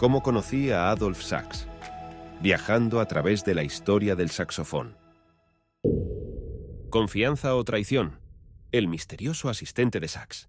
[0.00, 1.66] cómo conocí a Adolf Sachs,
[2.40, 4.96] viajando a través de la historia del saxofón.
[6.88, 8.18] Confianza o traición,
[8.72, 10.48] el misterioso asistente de Sachs.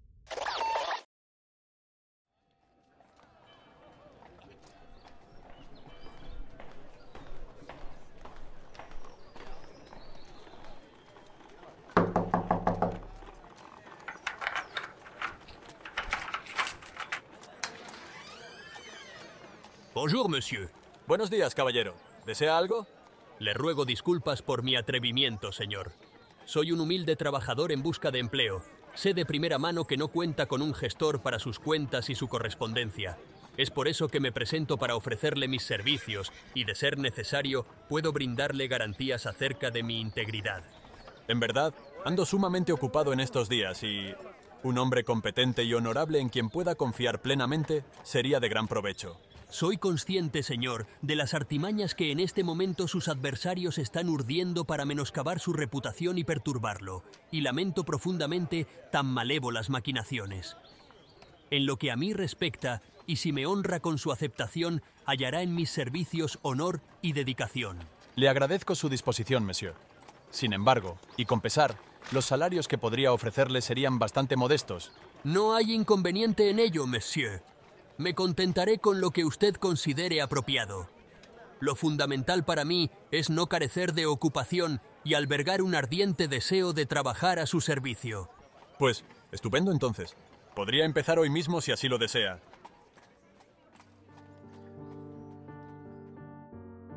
[20.02, 20.28] Bonjour.
[21.06, 21.94] Buenos días, caballero.
[22.26, 22.88] ¿Desea algo?
[23.38, 25.92] Le ruego disculpas por mi atrevimiento, señor.
[26.44, 28.64] Soy un humilde trabajador en busca de empleo.
[28.94, 32.26] Sé de primera mano que no cuenta con un gestor para sus cuentas y su
[32.26, 33.16] correspondencia.
[33.56, 38.10] Es por eso que me presento para ofrecerle mis servicios y, de ser necesario, puedo
[38.10, 40.64] brindarle garantías acerca de mi integridad.
[41.28, 41.74] En verdad,
[42.04, 44.12] ando sumamente ocupado en estos días y
[44.64, 49.16] un hombre competente y honorable en quien pueda confiar plenamente sería de gran provecho.
[49.52, 54.86] Soy consciente, señor, de las artimañas que en este momento sus adversarios están urdiendo para
[54.86, 60.56] menoscabar su reputación y perturbarlo, y lamento profundamente tan malévolas maquinaciones.
[61.50, 65.54] En lo que a mí respecta, y si me honra con su aceptación, hallará en
[65.54, 67.76] mis servicios honor y dedicación.
[68.16, 69.74] Le agradezco su disposición, monsieur.
[70.30, 71.76] Sin embargo, y con pesar,
[72.10, 74.92] los salarios que podría ofrecerle serían bastante modestos.
[75.24, 77.42] No hay inconveniente en ello, monsieur.
[78.02, 80.88] Me contentaré con lo que usted considere apropiado.
[81.60, 86.84] Lo fundamental para mí es no carecer de ocupación y albergar un ardiente deseo de
[86.84, 88.28] trabajar a su servicio.
[88.76, 90.16] Pues, estupendo entonces.
[90.56, 92.40] Podría empezar hoy mismo si así lo desea.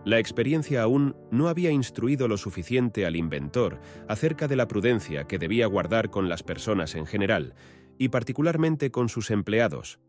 [0.06, 5.38] La experiencia aún no había instruido lo suficiente al inventor acerca de la prudencia que
[5.38, 7.54] debía guardar con las personas en general,
[8.00, 10.00] y particularmente con sus empleados,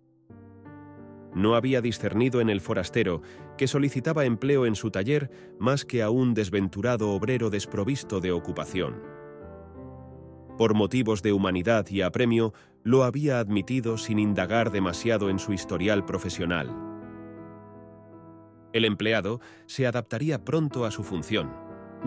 [1.37, 3.20] no había discernido en el forastero,
[3.59, 9.03] que solicitaba empleo en su taller más que a un desventurado obrero desprovisto de ocupación.
[10.56, 16.06] Por motivos de humanidad y apremio, lo había admitido sin indagar demasiado en su historial
[16.06, 16.75] profesional.
[18.72, 21.53] El empleado se adaptaría pronto a su función,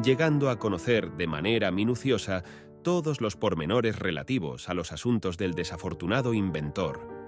[0.03, 2.43] llegando a conocer de manera minuciosa
[2.81, 7.18] todos los pormenores relativos a los asuntos del desafortunado inventor.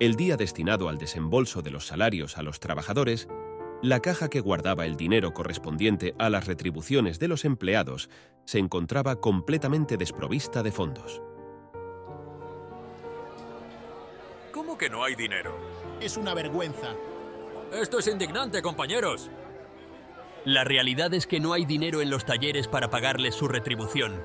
[0.00, 3.26] El día destinado al desembolso de los salarios a los trabajadores,
[3.82, 8.08] la caja que guardaba el dinero correspondiente a las retribuciones de los empleados
[8.44, 11.20] se encontraba completamente desprovista de fondos.
[14.52, 15.58] ¿Cómo que no hay dinero?
[16.00, 16.94] Es una vergüenza.
[17.72, 19.30] Esto es indignante, compañeros.
[20.44, 24.22] La realidad es que no hay dinero en los talleres para pagarles su retribución.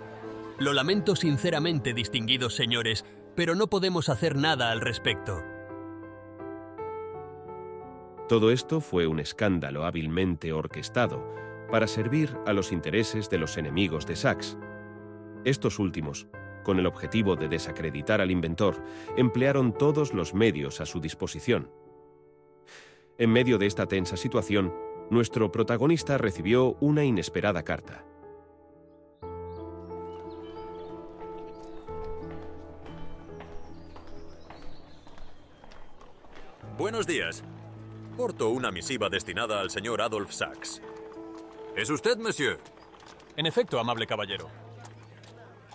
[0.60, 5.44] Lo lamento sinceramente, distinguidos señores, pero no podemos hacer nada al respecto.
[8.34, 11.24] Todo esto fue un escándalo hábilmente orquestado
[11.70, 14.58] para servir a los intereses de los enemigos de Sachs.
[15.46, 16.26] Estos últimos,
[16.64, 18.84] con el objetivo de desacreditar al inventor,
[19.18, 21.70] emplearon todos los medios a su disposición.
[23.20, 24.74] En medio de esta tensa situación,
[25.12, 28.04] nuestro protagonista recibió una inesperada carta.
[36.80, 37.44] Buenos días.
[38.18, 40.82] Porto una misiva destinada al señor Adolf Sachs.
[41.76, 42.60] ¿Es usted, monsieur?
[43.36, 44.50] En efecto, amable caballero.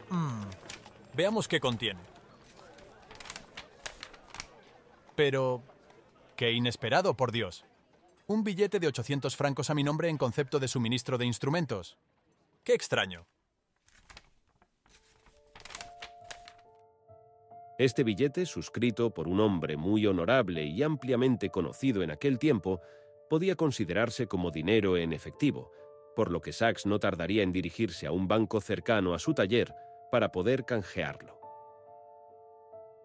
[0.08, 0.44] Hmm,
[1.14, 2.00] veamos qué contiene.
[5.16, 5.62] Pero...
[6.36, 7.64] ¡Qué inesperado, por Dios!
[8.28, 11.98] Un billete de 800 francos a mi nombre en concepto de suministro de instrumentos.
[12.62, 13.26] ¡Qué extraño!
[17.78, 22.80] Este billete, suscrito por un hombre muy honorable y ampliamente conocido en aquel tiempo,
[23.30, 25.70] podía considerarse como dinero en efectivo,
[26.16, 29.72] por lo que Sachs no tardaría en dirigirse a un banco cercano a su taller
[30.10, 31.38] para poder canjearlo.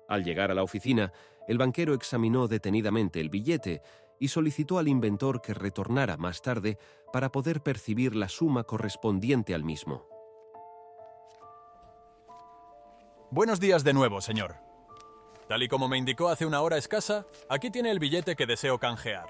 [0.09, 1.13] Al llegar a la oficina,
[1.47, 3.83] el banquero examinó detenidamente el billete
[4.19, 6.79] y solicitó al inventor que retornara más tarde
[7.11, 10.12] para poder percibir la suma correspondiente al mismo.
[13.33, 14.57] Buenos días de nuevo, señor.
[15.49, 18.77] Tal y como me indicó hace una hora escasa, aquí tiene el billete que deseo
[18.77, 19.25] canjear.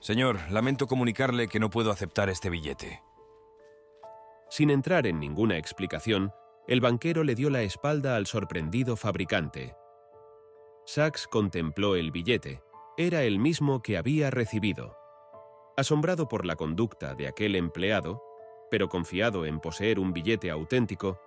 [0.00, 3.00] Señor, lamento comunicarle que no puedo aceptar este billete.
[4.48, 6.32] Sin entrar en ninguna explicación,
[6.66, 9.76] el banquero le dio la espalda al sorprendido fabricante.
[10.84, 12.60] Sachs contempló el billete.
[12.96, 14.96] Era el mismo que había recibido.
[15.76, 18.20] Asombrado por la conducta de aquel empleado,
[18.68, 21.20] pero confiado en poseer un billete auténtico,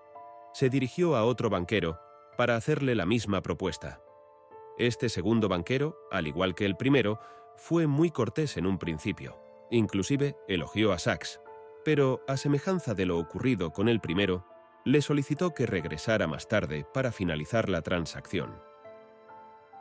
[0.53, 1.99] se dirigió a otro banquero
[2.37, 4.01] para hacerle la misma propuesta.
[4.77, 7.19] Este segundo banquero, al igual que el primero,
[7.57, 9.39] fue muy cortés en un principio.
[9.69, 11.41] Inclusive elogió a Sachs,
[11.83, 14.45] pero a semejanza de lo ocurrido con el primero,
[14.85, 18.61] le solicitó que regresara más tarde para finalizar la transacción.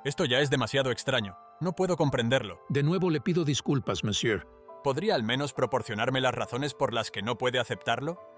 [0.04, 1.36] Esto ya es demasiado extraño.
[1.60, 2.60] No puedo comprenderlo.
[2.68, 4.46] De nuevo le pido disculpas, monsieur.
[4.82, 8.31] ¿Podría al menos proporcionarme las razones por las que no puede aceptarlo?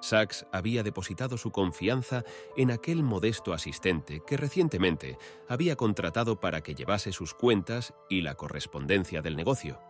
[0.00, 2.24] Sachs había depositado su confianza
[2.56, 5.18] en aquel modesto asistente que recientemente
[5.48, 9.80] había contratado para que llevase sus cuentas y la correspondencia del negocio.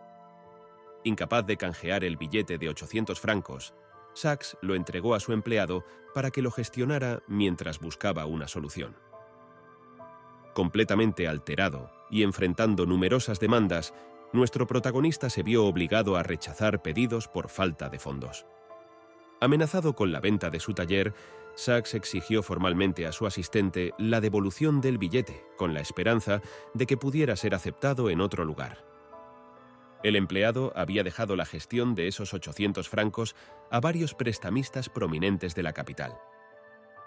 [1.04, 3.74] Incapaz de canjear el billete de 800 francos,
[4.14, 5.84] Sachs lo entregó a su empleado
[6.14, 8.96] para que lo gestionara mientras buscaba una solución.
[10.54, 13.94] Completamente alterado y enfrentando numerosas demandas,
[14.32, 18.46] nuestro protagonista se vio obligado a rechazar pedidos por falta de fondos.
[19.40, 21.14] Amenazado con la venta de su taller,
[21.54, 26.40] Sachs exigió formalmente a su asistente la devolución del billete, con la esperanza
[26.74, 28.84] de que pudiera ser aceptado en otro lugar.
[30.02, 33.34] El empleado había dejado la gestión de esos 800 francos
[33.70, 36.16] a varios prestamistas prominentes de la capital.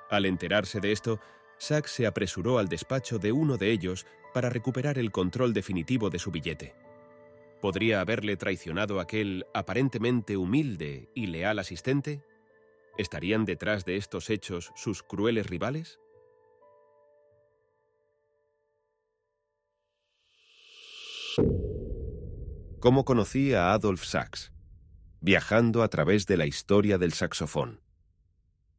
[0.10, 1.20] Al enterarse de esto,
[1.58, 6.20] Sachs se apresuró al despacho de uno de ellos para recuperar el control definitivo de
[6.20, 6.76] su billete.
[7.62, 12.24] ¿Podría haberle traicionado aquel aparentemente humilde y leal asistente?
[12.98, 16.00] ¿Estarían detrás de estos hechos sus crueles rivales?
[22.80, 24.52] ¿Cómo conocí a Adolf Sachs?
[25.20, 27.80] Viajando a través de la historia del saxofón.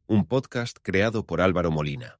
[0.07, 2.19] Un podcast creado por Álvaro Molina.